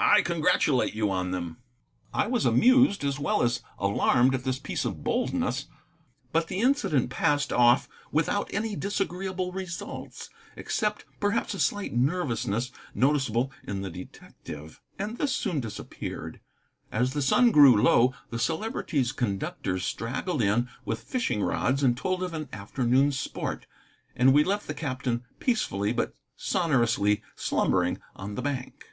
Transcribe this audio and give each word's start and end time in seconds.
I 0.00 0.22
congratulate 0.22 0.94
you 0.94 1.10
on 1.10 1.32
them." 1.32 1.56
I 2.14 2.28
was 2.28 2.46
amused 2.46 3.02
as 3.02 3.18
well 3.18 3.42
as 3.42 3.62
alarmed 3.80 4.32
at 4.32 4.44
this 4.44 4.58
piece 4.60 4.84
of 4.84 5.02
boldness, 5.02 5.66
but 6.30 6.46
the 6.46 6.60
incident 6.60 7.10
passed 7.10 7.52
off 7.52 7.88
without 8.12 8.48
any 8.54 8.76
disagreeable 8.76 9.50
results, 9.50 10.30
except, 10.54 11.04
perhaps, 11.18 11.52
a 11.54 11.58
slight 11.58 11.92
nervousness 11.94 12.70
noticeable 12.94 13.50
in 13.64 13.82
the 13.82 13.90
detective; 13.90 14.80
and 15.00 15.18
this 15.18 15.34
soon 15.34 15.58
disappeared. 15.58 16.40
As 16.92 17.12
the 17.12 17.22
sun 17.22 17.50
grew 17.50 17.80
low, 17.82 18.14
the 18.30 18.38
Celebrity's 18.38 19.10
conductors 19.10 19.84
straggled 19.84 20.40
in 20.42 20.68
with 20.84 21.00
fishing 21.00 21.42
rods 21.42 21.82
and 21.82 21.96
told 21.96 22.22
of 22.22 22.32
an 22.34 22.48
afternoon's 22.52 23.18
sport, 23.18 23.66
and 24.14 24.32
we 24.32 24.44
left 24.44 24.68
the 24.68 24.74
captain 24.74 25.24
peacefully 25.40 25.92
but 25.92 26.14
sonorously 26.36 27.20
slumbering 27.34 27.98
on 28.14 28.36
the 28.36 28.42
bank. 28.42 28.84